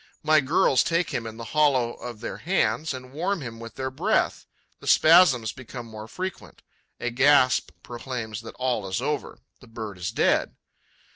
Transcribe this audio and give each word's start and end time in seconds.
My 0.23 0.39
girls 0.39 0.83
take 0.83 1.11
him 1.11 1.27
in 1.27 1.37
the 1.37 1.43
hollow 1.53 1.93
of 1.93 2.21
their 2.21 2.37
hands 2.37 2.91
and 2.91 3.13
warm 3.13 3.41
him 3.41 3.59
with 3.59 3.75
their 3.75 3.91
breath. 3.91 4.47
The 4.79 4.87
spasms 4.87 5.51
become 5.51 5.85
more 5.85 6.07
frequent. 6.07 6.63
A 6.99 7.11
gasp 7.11 7.69
proclaims 7.83 8.41
that 8.41 8.55
all 8.55 8.87
is 8.87 8.99
over. 8.99 9.37
The 9.59 9.67
bird 9.67 9.99
is 9.99 10.09
dead. 10.09 10.55